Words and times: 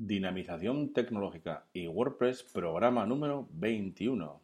Dinamización 0.00 0.92
tecnológica 0.92 1.66
y 1.72 1.88
WordPress, 1.88 2.44
programa 2.44 3.04
número 3.04 3.48
21. 3.50 4.40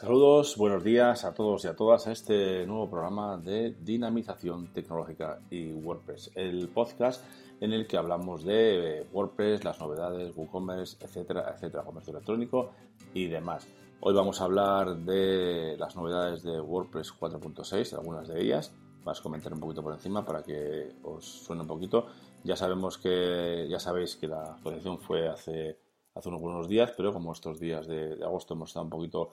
Saludos, 0.00 0.56
buenos 0.56 0.82
días 0.82 1.26
a 1.26 1.34
todos 1.34 1.62
y 1.66 1.68
a 1.68 1.76
todas 1.76 2.06
a 2.06 2.12
este 2.12 2.64
nuevo 2.64 2.88
programa 2.88 3.36
de 3.36 3.76
dinamización 3.82 4.72
tecnológica 4.72 5.42
y 5.50 5.74
WordPress, 5.74 6.30
el 6.36 6.70
podcast 6.70 7.22
en 7.60 7.74
el 7.74 7.86
que 7.86 7.98
hablamos 7.98 8.42
de 8.42 9.06
WordPress, 9.12 9.62
las 9.62 9.78
novedades, 9.78 10.34
WooCommerce, 10.34 10.96
etcétera, 11.04 11.52
etcétera, 11.54 11.84
comercio 11.84 12.12
electrónico 12.12 12.70
y 13.12 13.26
demás. 13.26 13.68
Hoy 14.00 14.14
vamos 14.14 14.40
a 14.40 14.44
hablar 14.44 14.96
de 14.96 15.76
las 15.78 15.94
novedades 15.96 16.42
de 16.44 16.58
WordPress 16.58 17.12
4.6, 17.20 17.92
algunas 17.92 18.26
de 18.26 18.40
ellas. 18.40 18.72
Vas 19.04 19.20
a 19.20 19.22
comentar 19.22 19.52
un 19.52 19.60
poquito 19.60 19.82
por 19.82 19.92
encima 19.92 20.24
para 20.24 20.42
que 20.42 20.94
os 21.02 21.26
suene 21.26 21.60
un 21.60 21.68
poquito. 21.68 22.06
Ya 22.42 22.56
sabemos 22.56 22.96
que, 22.96 23.66
ya 23.68 23.78
sabéis 23.78 24.16
que 24.16 24.28
la 24.28 24.44
actualización 24.44 24.98
fue 24.98 25.28
hace, 25.28 25.78
hace 26.14 26.28
unos 26.30 26.68
días, 26.68 26.90
pero 26.96 27.12
como 27.12 27.32
estos 27.34 27.60
días 27.60 27.86
de 27.86 28.14
agosto 28.24 28.54
hemos 28.54 28.70
estado 28.70 28.84
un 28.84 28.90
poquito 28.90 29.28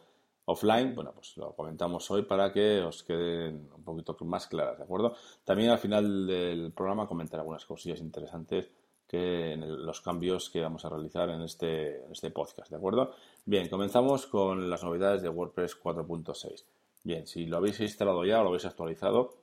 offline, 0.50 0.96
bueno, 0.96 1.12
pues 1.14 1.36
lo 1.36 1.54
comentamos 1.54 2.10
hoy 2.10 2.24
para 2.24 2.54
que 2.54 2.80
os 2.82 3.04
queden 3.04 3.70
un 3.76 3.84
poquito 3.84 4.16
más 4.26 4.48
claras, 4.48 4.78
¿de 4.78 4.86
acuerdo? 4.86 5.14
También 5.44 5.70
al 5.72 5.78
final 5.78 6.26
del 6.26 6.72
programa 6.72 7.06
comentaré 7.06 7.42
algunas 7.42 7.66
cosillas 7.66 8.00
interesantes 8.00 8.70
que 9.06 9.54
en 9.54 9.86
los 9.86 10.00
cambios 10.00 10.50
que 10.50 10.62
vamos 10.62 10.86
a 10.86 10.90
realizar 10.90 11.30
en 11.30 11.42
este, 11.42 12.02
este 12.12 12.32
podcast, 12.32 12.70
¿de 12.70 12.78
acuerdo? 12.78 13.12
Bien, 13.46 13.68
comenzamos 13.68 14.26
con 14.26 14.70
las 14.70 14.84
novedades 14.84 15.22
de 15.22 15.30
WordPress 15.30 15.82
4.6. 15.82 16.64
Bien, 17.04 17.28
si 17.28 17.46
lo 17.46 17.58
habéis 17.58 17.82
instalado 17.82 18.24
ya 18.24 18.40
o 18.40 18.44
lo 18.44 18.50
habéis 18.50 18.66
actualizado, 18.66 19.34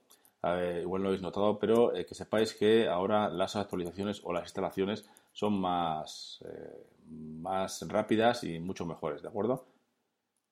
igual 0.81 1.03
lo 1.03 1.09
habéis 1.09 1.23
notado, 1.23 1.59
pero 1.59 1.95
eh, 1.95 2.07
que 2.07 2.15
sepáis 2.15 2.55
que 2.55 2.89
ahora 2.89 3.29
las 3.29 3.57
actualizaciones 3.57 4.23
o 4.25 4.33
las 4.33 4.45
instalaciones 4.45 5.05
son 5.33 5.61
más, 5.61 6.43
eh, 6.47 6.87
más 7.07 7.87
rápidas 7.89 8.43
y 8.45 8.59
mucho 8.59 8.87
mejores, 8.87 9.21
¿de 9.21 9.29
acuerdo? 9.29 9.67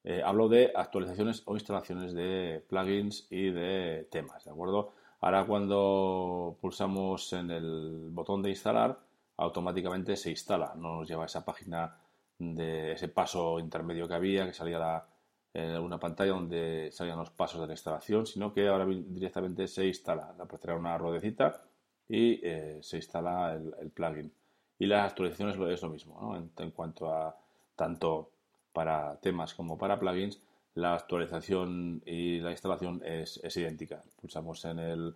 Eh, 0.03 0.21
hablo 0.23 0.49
de 0.49 0.71
actualizaciones 0.75 1.43
o 1.45 1.53
instalaciones 1.53 2.13
de 2.13 2.63
plugins 2.67 3.27
y 3.29 3.51
de 3.51 4.07
temas, 4.11 4.43
¿de 4.43 4.51
acuerdo? 4.51 4.91
Ahora 5.21 5.45
cuando 5.45 6.57
pulsamos 6.59 7.31
en 7.31 7.49
el 7.49 8.09
botón 8.11 8.41
de 8.41 8.49
instalar, 8.49 8.99
automáticamente 9.37 10.17
se 10.17 10.31
instala, 10.31 10.73
no 10.75 10.97
nos 10.97 11.07
lleva 11.07 11.23
a 11.23 11.27
esa 11.27 11.45
página 11.45 11.97
de 12.37 12.91
ese 12.91 13.07
paso 13.07 13.59
intermedio 13.59 14.07
que 14.07 14.13
había, 14.15 14.45
que 14.45 14.53
salía 14.53 15.05
eh, 15.53 15.77
una 15.79 15.99
pantalla 15.99 16.31
donde 16.33 16.89
salían 16.91 17.17
los 17.17 17.29
pasos 17.29 17.61
de 17.61 17.67
la 17.67 17.73
instalación, 17.73 18.25
sino 18.25 18.53
que 18.53 18.67
ahora 18.67 18.85
directamente 18.85 19.67
se 19.69 19.87
instala, 19.87 20.35
aparecerá 20.37 20.75
una 20.75 20.97
ruedecita 20.97 21.63
y 22.09 22.45
eh, 22.45 22.79
se 22.81 22.97
instala 22.97 23.53
el, 23.53 23.89
plugin. 23.91 24.33
Y 24.79 24.87
las 24.87 25.11
actualizaciones 25.11 25.55
es 25.55 25.81
lo 25.81 25.89
mismo, 25.89 26.35
en 26.57 26.71
cuanto 26.71 27.09
a 27.13 27.37
tanto 27.75 28.32
para 28.73 29.15
temas 29.21 29.53
como 29.53 29.77
para 29.77 29.99
plugins, 29.99 30.41
la 30.75 30.95
actualización 30.95 32.01
y 32.05 32.39
la 32.39 32.51
instalación 32.51 33.01
es, 33.05 33.39
idéntica. 33.55 34.01
Pulsamos 34.19 34.65
en 34.65 34.79
el, 34.79 35.15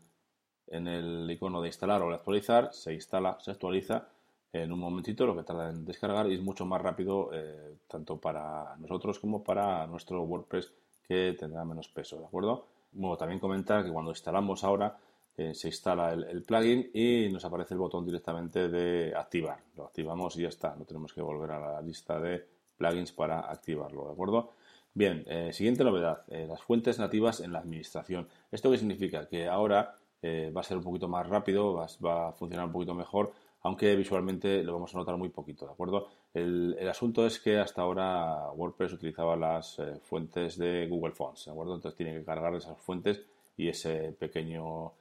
en 0.67 0.87
el 0.87 1.29
icono 1.29 1.61
de 1.61 1.69
instalar 1.69 2.01
o 2.03 2.09
de 2.09 2.15
actualizar, 2.15 2.73
se 2.73 2.93
instala, 2.93 3.37
se 3.39 3.51
actualiza 3.51 4.07
en 4.53 4.71
un 4.71 4.79
momentito, 4.79 5.25
lo 5.25 5.35
que 5.35 5.43
tarda 5.43 5.69
en 5.69 5.83
descargar 5.83 6.27
y 6.31 6.35
es 6.35 6.41
mucho 6.41 6.65
más 6.65 6.81
rápido 6.81 7.29
eh, 7.33 7.77
tanto 7.87 8.17
para 8.17 8.75
nosotros 8.77 9.19
como 9.19 9.43
para 9.43 9.85
nuestro 9.87 10.21
WordPress 10.23 10.71
que 11.07 11.35
tendrá 11.37 11.65
menos 11.65 11.87
peso, 11.89 12.19
¿de 12.19 12.25
acuerdo? 12.25 12.65
Bueno, 12.91 13.17
también 13.17 13.39
comentar 13.39 13.83
que 13.83 13.91
cuando 13.91 14.11
instalamos 14.11 14.63
ahora 14.63 14.97
eh, 15.35 15.53
se 15.53 15.67
instala 15.67 16.13
el, 16.13 16.43
plugin 16.43 16.89
y 16.93 17.29
nos 17.29 17.45
aparece 17.45 17.73
el 17.73 17.79
botón 17.79 18.05
directamente 18.05 18.69
de 18.69 19.13
activar. 19.15 19.59
Lo 19.75 19.85
activamos 19.85 20.35
y 20.37 20.43
ya 20.43 20.49
está, 20.49 20.75
no 20.75 20.85
tenemos 20.85 21.13
que 21.13 21.21
volver 21.21 21.51
a 21.51 21.59
la 21.59 21.81
lista 21.81 22.19
de 22.19 22.56
plugins 22.77 23.11
para 23.11 23.51
activarlo, 23.51 24.05
¿de 24.05 24.13
acuerdo? 24.13 24.53
Bien, 24.97 25.23
eh, 25.27 25.53
siguiente 25.53 25.83
novedad, 25.83 26.23
eh, 26.27 26.47
las 26.49 26.59
fuentes 26.63 26.97
nativas 26.97 27.39
en 27.39 27.53
la 27.53 27.59
administración. 27.59 28.27
¿Esto 28.51 28.71
qué 28.71 28.79
significa? 28.79 29.27
Que 29.27 29.47
ahora 29.47 29.93
eh, 30.23 30.51
va 30.55 30.61
a 30.61 30.63
ser 30.63 30.77
un 30.77 30.83
poquito 30.83 31.07
más 31.07 31.29
rápido, 31.29 31.75
va, 31.75 32.29
a 32.29 32.31
funcionar 32.33 32.65
un 32.65 32.71
poquito 32.71 32.95
mejor, 32.95 33.31
aunque 33.61 33.95
visualmente 33.95 34.63
lo 34.63 34.73
vamos 34.73 34.95
a 34.95 34.97
notar 34.97 35.15
muy 35.15 35.29
poquito, 35.29 35.67
¿de 35.67 35.73
acuerdo? 35.73 36.07
El, 36.33 36.75
el 36.79 36.89
asunto 36.89 37.27
es 37.27 37.39
que 37.39 37.59
hasta 37.59 37.83
ahora 37.83 38.51
WordPress 38.53 38.93
utilizaba 38.93 39.35
las 39.35 39.79
fuentes 40.01 40.57
de 40.57 40.87
Google 40.87 41.13
Fonts, 41.13 41.45
¿de 41.45 41.51
acuerdo? 41.51 41.75
Entonces 41.75 41.95
tiene 41.95 42.17
que 42.17 42.25
cargar 42.25 42.55
esas 42.55 42.79
fuentes 42.79 43.21
y 43.55 43.67
ese 43.67 44.13
pequeño 44.13 44.93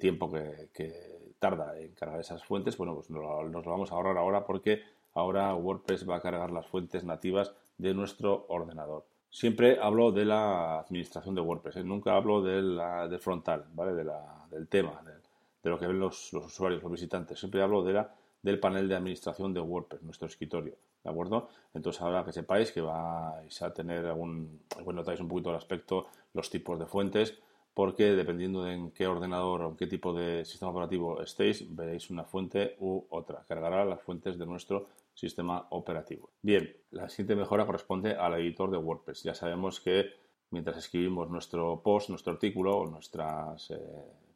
tiempo 0.00 0.32
que, 0.32 1.34
tarda 1.38 1.78
en 1.78 1.92
cargar 1.92 2.20
esas 2.20 2.42
fuentes, 2.42 2.78
bueno, 2.78 2.94
pues 2.94 3.10
nos 3.10 3.52
lo 3.52 3.70
vamos 3.70 3.92
a 3.92 3.94
ahorrar 3.94 4.16
ahora 4.16 4.46
porque 4.46 4.80
ahora 5.14 5.54
WordPress 5.54 6.08
va 6.08 6.16
a 6.16 6.20
cargar 6.20 6.50
las 6.50 6.66
fuentes 6.66 7.04
nativas 7.04 7.54
de 7.78 7.94
nuestro 7.94 8.46
ordenador. 8.48 9.06
Siempre 9.30 9.80
hablo 9.80 10.12
de 10.12 10.24
la 10.24 10.80
administración 10.80 11.34
de 11.34 11.40
WordPress, 11.40 11.76
¿eh? 11.76 11.84
nunca 11.84 12.14
hablo 12.14 12.42
de 12.42 12.62
la, 12.62 13.08
del 13.08 13.18
frontal, 13.18 13.64
¿vale? 13.72 13.92
del 13.94 14.68
tema, 14.68 15.02
de, 15.62 15.70
lo 15.70 15.78
que 15.78 15.88
ven 15.88 15.98
los, 15.98 16.32
usuarios, 16.32 16.82
los 16.82 16.92
visitantes. 16.92 17.40
Siempre 17.40 17.60
hablo 17.60 17.82
de 17.82 17.94
la, 17.94 18.14
del 18.42 18.60
panel 18.60 18.88
de 18.88 18.94
administración 18.94 19.52
de 19.52 19.60
WordPress, 19.60 20.02
nuestro 20.02 20.28
escritorio. 20.28 20.76
¿De 21.02 21.10
acuerdo? 21.10 21.48
Entonces, 21.74 22.00
ahora 22.00 22.24
que 22.24 22.32
sepáis 22.32 22.72
que 22.72 22.80
vais 22.80 23.62
a 23.62 23.74
tener 23.74 24.06
algún. 24.06 24.60
Bueno, 24.84 25.00
notáis 25.00 25.20
un 25.20 25.28
poquito 25.28 25.50
el 25.50 25.56
aspecto, 25.56 26.06
los 26.32 26.48
tipos 26.48 26.78
de 26.78 26.86
fuentes, 26.86 27.38
porque 27.74 28.12
dependiendo 28.12 28.62
de 28.62 28.72
en 28.72 28.90
qué 28.92 29.06
ordenador 29.06 29.62
o 29.62 29.68
en 29.70 29.76
qué 29.76 29.86
tipo 29.86 30.14
de 30.14 30.44
sistema 30.44 30.70
operativo 30.70 31.20
estéis, 31.20 31.66
veréis 31.74 32.08
una 32.08 32.24
fuente 32.24 32.76
u 32.78 33.04
otra. 33.10 33.44
Cargará 33.46 33.84
las 33.84 34.00
fuentes 34.00 34.38
de 34.38 34.46
nuestro 34.46 34.86
sistema 35.14 35.66
operativo. 35.70 36.30
Bien, 36.42 36.76
la 36.90 37.08
siguiente 37.08 37.36
mejora 37.36 37.66
corresponde 37.66 38.14
al 38.14 38.34
editor 38.34 38.70
de 38.70 38.78
WordPress. 38.78 39.22
Ya 39.22 39.34
sabemos 39.34 39.80
que 39.80 40.10
mientras 40.50 40.76
escribimos 40.76 41.30
nuestro 41.30 41.80
post, 41.82 42.10
nuestro 42.10 42.32
artículo 42.32 42.76
o 42.78 42.86
nuestras 42.86 43.70
eh, 43.70 43.78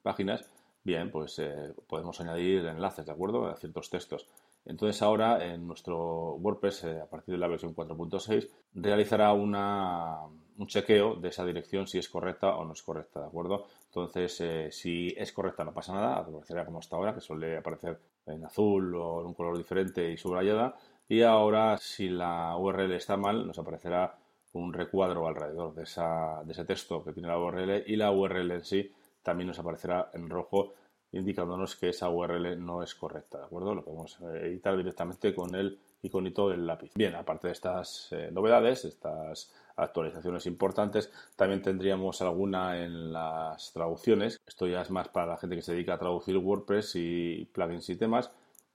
páginas, 0.03 0.49
bien, 0.85 1.11
pues 1.11 1.39
eh, 1.39 1.75
podemos 1.87 2.21
añadir 2.21 2.67
enlaces, 2.67 3.07
¿de 3.07 3.13
acuerdo? 3.13 3.47
A 3.47 3.57
ciertos 3.57 3.91
textos. 3.91 4.27
Entonces 4.65 5.01
ahora 5.03 5.45
en 5.45 5.67
nuestro 5.67 6.35
WordPress, 6.35 6.85
eh, 6.85 7.01
a 7.01 7.07
partir 7.07 7.35
de 7.35 7.39
la 7.39 7.49
versión 7.49 7.75
4.6, 7.75 8.49
realizará 8.75 9.33
una, 9.33 10.19
un 10.59 10.67
chequeo 10.67 11.17
de 11.17 11.29
esa 11.29 11.45
dirección 11.45 11.87
si 11.87 11.99
es 11.99 12.09
correcta 12.09 12.57
o 12.57 12.65
no 12.65 12.73
es 12.73 12.83
correcta, 12.83 13.21
¿de 13.21 13.27
acuerdo? 13.27 13.67
Entonces, 13.87 14.75
si 14.75 15.15
es 15.17 15.33
correcta 15.33 15.65
no 15.65 15.73
pasa 15.73 15.95
nada, 15.95 16.19
aparecerá 16.19 16.67
como 16.67 16.81
hasta 16.81 16.97
ahora, 16.97 17.15
que 17.15 17.21
suele 17.23 17.57
aparecer 17.57 17.99
en 18.31 18.45
azul 18.45 18.95
o 18.95 19.21
en 19.21 19.27
un 19.29 19.35
color 19.35 19.57
diferente 19.57 20.11
y 20.11 20.17
subrayada. 20.17 20.77
Y 21.09 21.23
ahora, 21.23 21.77
si 21.79 22.09
la 22.09 22.57
URL 22.57 22.93
está 22.93 23.17
mal, 23.17 23.47
nos 23.47 23.59
aparecerá 23.59 24.19
un 24.53 24.73
recuadro 24.73 25.27
alrededor 25.27 25.75
de, 25.75 25.83
esa, 25.85 26.43
de 26.45 26.53
ese 26.53 26.65
texto 26.65 27.05
que 27.05 27.13
tiene 27.13 27.29
la 27.29 27.39
URL 27.39 27.85
y 27.87 27.97
la 27.97 28.11
URL 28.11 28.51
en 28.51 28.65
sí 28.65 28.93
también 29.23 29.49
nos 29.49 29.59
aparecerá 29.59 30.11
en 30.15 30.29
rojo 30.29 30.75
indicándonos 31.13 31.77
que 31.77 31.91
esa 31.91 32.09
URL 32.09 32.65
no 32.65 32.83
es 32.83 32.95
correcta, 32.95 33.39
¿de 33.39 33.45
acuerdo? 33.45 33.75
Lo 33.75 33.85
podemos 33.85 34.19
editar 34.21 34.77
directamente 34.77 35.35
con 35.35 35.55
el 35.55 35.79
iconito 36.03 36.49
del 36.49 36.67
lápiz. 36.67 36.93
Bien, 36.95 37.15
aparte 37.15 37.49
de 37.49 37.53
estas 37.53 38.09
eh, 38.13 38.31
novedades, 38.33 38.85
estas 38.85 39.53
actualizaciones 39.77 40.47
importantes, 40.47 41.13
también 41.37 41.63
tendríamos 41.63 42.21
alguna 42.21 42.83
en 42.83 43.13
las 43.13 43.73
traducciones. 43.73 44.39
Esto 44.47 44.67
ya 44.67 44.83
es 44.83 44.91
más 44.91 45.09
para 45.09 45.27
la 45.27 45.37
gente 45.37 45.57
que 45.57 45.63
se 45.63 45.73
dedica 45.73 45.95
a 45.95 45.99
traducir 45.99 46.37
WordPress 46.37 46.97
y 46.97 47.49
plugins 47.53 47.89
y 47.89 47.97
temas, 47.97 48.31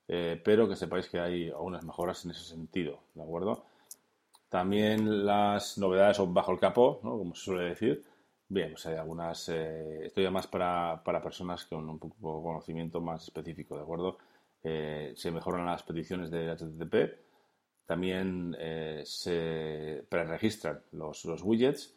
eh, 0.08 0.42
pero 0.44 0.68
que 0.68 0.76
sepáis 0.76 1.10
que 1.10 1.20
hay 1.20 1.50
algunas 1.50 1.84
mejoras 1.84 2.24
en 2.26 2.32
ese 2.32 2.44
sentido, 2.44 3.00
¿de 3.14 3.24
acuerdo? 3.24 3.66
También 4.50 5.26
las 5.26 5.78
novedades 5.78 6.18
son 6.18 6.34
bajo 6.34 6.52
el 6.52 6.60
capó, 6.60 7.00
¿no? 7.04 7.18
como 7.18 7.34
se 7.36 7.44
suele 7.44 7.64
decir. 7.70 8.04
Bien, 8.48 8.72
pues 8.72 8.86
hay 8.86 8.96
algunas, 8.96 9.50
eh, 9.50 10.06
esto 10.06 10.22
ya 10.22 10.30
más 10.30 10.46
para, 10.48 11.02
para 11.04 11.22
personas 11.24 11.66
con 11.66 11.90
un 11.90 11.98
poco 11.98 12.44
conocimiento 12.44 13.02
más 13.02 13.24
específico, 13.24 13.76
¿de 13.76 13.82
acuerdo? 13.82 14.18
Eh, 14.64 15.12
se 15.16 15.30
mejoran 15.30 15.66
las 15.66 15.84
peticiones 15.84 16.32
de 16.32 16.56
HTTP, 16.56 17.20
también 17.86 18.56
eh, 18.58 19.02
se 19.06 20.06
preregistran 20.08 20.82
los, 20.94 21.26
widgets 21.44 21.94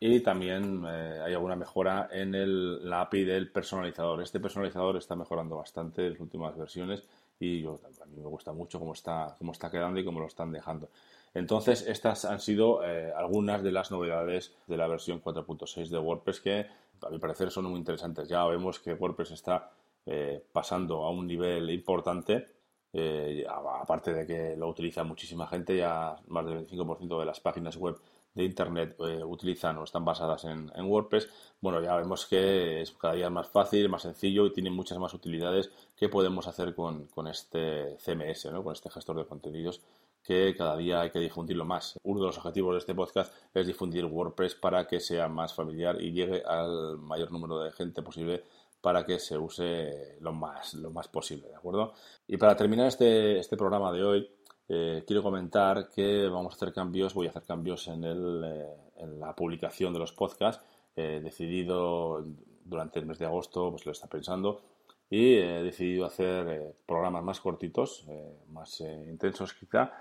y 0.00 0.20
también 0.20 0.82
eh, 0.88 1.20
hay 1.22 1.34
alguna 1.34 1.56
mejora 1.56 2.08
en 2.10 2.34
el, 2.34 2.88
la 2.88 3.02
API 3.02 3.24
del 3.24 3.52
personalizador. 3.52 4.22
Este 4.22 4.40
personalizador 4.40 4.96
está 4.96 5.14
mejorando 5.14 5.56
bastante 5.56 6.06
en 6.06 6.12
las 6.12 6.20
últimas 6.20 6.56
versiones 6.56 7.04
y 7.38 7.60
yo, 7.60 7.80
a 8.02 8.06
mí 8.06 8.16
me 8.16 8.28
gusta 8.28 8.54
mucho 8.54 8.78
cómo 8.78 8.94
está, 8.94 9.36
cómo 9.38 9.52
está 9.52 9.70
quedando 9.70 10.00
y 10.00 10.04
cómo 10.04 10.20
lo 10.20 10.26
están 10.26 10.52
dejando. 10.52 10.88
Entonces, 11.34 11.86
estas 11.86 12.24
han 12.24 12.40
sido 12.40 12.80
algunas 13.14 13.62
de 13.62 13.70
las 13.70 13.90
novedades 13.90 14.56
de 14.66 14.76
la 14.76 14.88
versión 14.88 15.22
4.6 15.22 15.88
de 15.88 15.98
WordPress 15.98 16.40
que, 16.40 16.66
a 17.02 17.10
mi 17.10 17.18
parecer, 17.18 17.50
son 17.50 17.66
muy 17.66 17.78
interesantes. 17.78 18.28
Ya 18.28 18.44
vemos 18.46 18.80
que 18.80 18.94
WordPress 18.94 19.30
está 19.30 19.70
eh, 20.06 20.44
pasando 20.52 21.04
a 21.04 21.10
un 21.10 21.26
nivel 21.26 21.70
importante. 21.70 22.46
Eh, 22.92 23.44
aparte 23.48 24.12
de 24.12 24.26
que 24.26 24.56
lo 24.56 24.68
utiliza 24.68 25.04
muchísima 25.04 25.46
gente, 25.46 25.76
ya 25.76 26.16
más 26.26 26.44
del 26.46 26.66
25% 26.66 27.20
de 27.20 27.26
las 27.26 27.40
páginas 27.40 27.76
web 27.76 28.00
de 28.34 28.44
Internet 28.44 28.96
eh, 29.00 29.22
utilizan 29.24 29.78
o 29.78 29.84
están 29.84 30.04
basadas 30.04 30.44
en, 30.44 30.70
WordPress, 30.76 31.28
bueno, 31.60 31.82
ya 31.82 31.96
vemos 31.96 32.26
que 32.26 32.80
es 32.80 32.92
cada 32.92 33.14
día 33.14 33.30
más 33.30 33.48
fácil, 33.48 33.88
más 33.88 34.02
sencillo 34.02 34.46
y 34.46 34.52
tiene 34.52 34.70
muchas 34.70 34.98
más 34.98 35.14
utilidades 35.14 35.70
que 35.96 36.08
podemos 36.08 36.46
hacer 36.46 36.74
con, 36.74 37.08
este 37.28 37.96
CMS, 37.98 38.46
¿no? 38.52 38.62
con 38.62 38.72
este 38.72 38.90
gestor 38.90 39.16
de 39.18 39.26
contenidos 39.26 39.80
que 40.22 40.54
cada 40.56 40.76
día 40.76 41.00
hay 41.00 41.10
que 41.10 41.18
difundirlo 41.18 41.64
más. 41.64 41.98
Uno 42.02 42.20
de 42.20 42.26
los 42.26 42.38
objetivos 42.38 42.74
de 42.74 42.78
este 42.78 42.94
podcast 42.94 43.34
es 43.54 43.66
difundir 43.66 44.04
WordPress 44.04 44.54
para 44.54 44.86
que 44.86 45.00
sea 45.00 45.28
más 45.28 45.54
familiar 45.54 46.00
y 46.00 46.12
llegue 46.12 46.42
al 46.44 46.98
mayor 46.98 47.32
número 47.32 47.58
de 47.58 47.72
gente 47.72 48.02
posible 48.02 48.44
para 48.80 49.04
que 49.04 49.18
se 49.18 49.36
use 49.36 50.16
lo 50.20 50.32
más, 50.32 50.74
lo 50.74 50.90
más 50.90 51.08
posible, 51.08 51.48
¿de 51.48 51.56
acuerdo? 51.56 51.92
Y 52.26 52.36
para 52.36 52.56
terminar 52.56 52.86
este, 52.86 53.38
este 53.38 53.56
programa 53.56 53.92
de 53.92 54.02
hoy, 54.02 54.30
eh, 54.68 55.02
quiero 55.04 55.22
comentar 55.22 55.90
que 55.90 56.28
vamos 56.28 56.54
a 56.54 56.56
hacer 56.56 56.72
cambios, 56.72 57.12
voy 57.12 57.26
a 57.26 57.30
hacer 57.30 57.42
cambios 57.42 57.88
en, 57.88 58.04
el, 58.04 58.42
eh, 58.44 58.66
en 58.98 59.18
la 59.18 59.34
publicación 59.34 59.92
de 59.92 59.98
los 59.98 60.12
podcasts. 60.12 60.64
He 60.94 61.20
decidido 61.20 62.24
durante 62.64 63.00
el 63.00 63.06
mes 63.06 63.18
de 63.18 63.26
agosto, 63.26 63.70
pues 63.70 63.84
lo 63.84 63.92
está 63.92 64.06
pensando, 64.06 64.62
y 65.10 65.34
he 65.34 65.62
decidido 65.62 66.06
hacer 66.06 66.48
eh, 66.48 66.74
programas 66.86 67.24
más 67.24 67.40
cortitos, 67.40 68.06
más 68.48 68.80
intensos 68.80 69.54
quizá, 69.54 69.92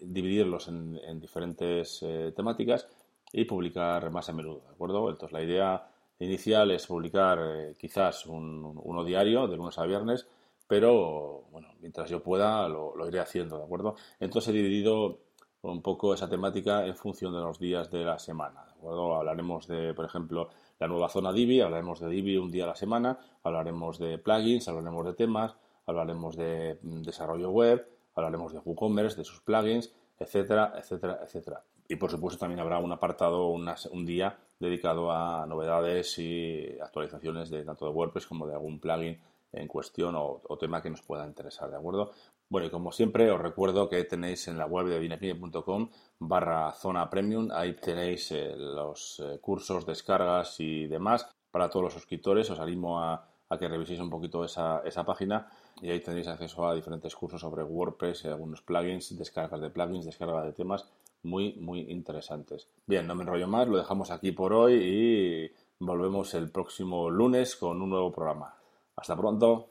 dividirlos 0.00 0.68
en, 0.68 1.00
en 1.04 1.18
diferentes 1.18 2.04
temáticas 2.36 2.86
y 3.32 3.44
publicar 3.44 4.08
más 4.10 4.28
a 4.28 4.32
menudo, 4.32 4.60
¿de 4.68 4.74
acuerdo? 4.74 5.10
Entonces 5.10 5.32
la 5.32 5.42
idea 5.42 5.91
inicial 6.18 6.70
es 6.70 6.86
publicar 6.86 7.74
quizás 7.78 8.26
un, 8.26 8.80
uno 8.82 9.04
diario, 9.04 9.46
de 9.46 9.56
lunes 9.56 9.78
a 9.78 9.86
viernes, 9.86 10.26
pero 10.72 11.44
bueno, 11.50 11.68
mientras 11.80 12.08
yo 12.08 12.22
pueda 12.22 12.66
lo, 12.66 12.94
iré 13.06 13.20
haciendo, 13.20 13.58
¿de 13.58 13.64
acuerdo? 13.64 13.94
Entonces 14.20 14.54
he 14.54 14.56
dividido 14.56 15.18
un 15.60 15.82
poco 15.82 16.14
esa 16.14 16.30
temática 16.30 16.86
en 16.86 16.96
función 16.96 17.34
de 17.34 17.40
los 17.40 17.58
días 17.58 17.90
de 17.90 18.04
la 18.04 18.18
semana, 18.18 18.64
¿de 18.64 18.72
acuerdo? 18.72 19.14
Hablaremos 19.14 19.66
de, 19.66 19.92
por 19.92 20.06
ejemplo, 20.06 20.48
la 20.78 20.88
nueva 20.88 21.10
zona 21.10 21.30
Divi, 21.30 21.60
hablaremos 21.60 22.00
de 22.00 22.08
Divi 22.08 22.38
un 22.38 22.50
día 22.50 22.64
a 22.64 22.68
la 22.68 22.74
semana, 22.74 23.18
hablaremos 23.42 23.98
de 23.98 24.16
plugins, 24.16 24.66
hablaremos 24.66 25.04
de 25.04 25.12
temas, 25.12 25.54
hablaremos 25.84 26.36
de 26.36 26.78
mm, 26.80 27.02
desarrollo 27.02 27.50
web, 27.50 27.86
hablaremos 28.14 28.54
de 28.54 28.60
WooCommerce, 28.60 29.18
de 29.18 29.24
sus 29.24 29.40
plugins, 29.42 29.92
etcétera, 30.18 30.72
etcétera, 30.76 31.20
etcétera. 31.22 31.64
Y 31.86 31.96
por 31.96 32.10
supuesto 32.10 32.38
también 32.38 32.60
habrá 32.60 32.78
un 32.78 32.92
apartado, 32.92 33.48
un 33.48 34.06
día 34.06 34.38
dedicado 34.62 35.10
a 35.10 35.44
novedades 35.46 36.18
y 36.18 36.78
actualizaciones 36.80 37.50
de 37.50 37.64
tanto 37.64 37.84
de 37.84 37.90
WordPress 37.90 38.26
como 38.26 38.46
de 38.46 38.54
algún 38.54 38.78
plugin 38.78 39.20
en 39.52 39.68
cuestión 39.68 40.14
o, 40.16 40.40
tema 40.58 40.80
que 40.80 40.88
nos 40.88 41.02
pueda 41.02 41.26
interesar, 41.26 41.68
¿de 41.70 41.76
acuerdo? 41.76 42.12
Bueno, 42.48 42.68
y 42.68 42.70
como 42.70 42.92
siempre 42.92 43.30
os 43.30 43.40
recuerdo 43.40 43.88
que 43.88 44.04
tenéis 44.04 44.46
en 44.48 44.56
la 44.56 44.66
web 44.66 44.86
de 44.86 44.98
binepime.com 44.98 45.90
barra 46.20 46.72
zona 46.72 47.10
premium, 47.10 47.48
ahí 47.52 47.74
tenéis 47.74 48.30
eh, 48.32 48.54
los 48.56 49.20
eh, 49.20 49.38
cursos, 49.40 49.84
descargas 49.84 50.60
y 50.60 50.86
demás 50.86 51.28
para 51.50 51.68
todos 51.68 51.84
los 51.84 51.92
suscriptores. 51.94 52.48
Os 52.50 52.60
animo 52.60 53.02
a, 53.02 53.28
que 53.58 53.68
reviséis 53.68 54.00
un 54.00 54.08
poquito 54.08 54.44
esa, 54.44 54.80
esa, 54.84 55.04
página 55.04 55.50
y 55.82 55.90
ahí 55.90 56.00
tenéis 56.00 56.28
acceso 56.28 56.66
a 56.66 56.74
diferentes 56.74 57.14
cursos 57.14 57.40
sobre 57.40 57.62
WordPress, 57.62 58.24
algunos 58.26 58.62
plugins, 58.62 59.18
descargas 59.18 59.60
de 59.60 59.68
plugins, 59.68 60.06
descarga 60.06 60.42
de 60.44 60.52
temas 60.52 60.88
muy, 61.22 61.54
muy 61.54 61.80
interesantes. 61.90 62.68
Bien, 62.86 63.06
no 63.06 63.14
me 63.14 63.22
enrollo 63.22 63.48
más, 63.48 63.68
lo 63.68 63.78
dejamos 63.78 64.10
aquí 64.10 64.32
por 64.32 64.52
hoy 64.52 64.74
y 64.74 65.50
volvemos 65.78 66.34
el 66.34 66.50
próximo 66.50 67.10
lunes 67.10 67.56
con 67.56 67.82
un 67.82 67.90
nuevo 67.90 68.12
programa. 68.12 68.54
Hasta 68.96 69.16
pronto. 69.16 69.66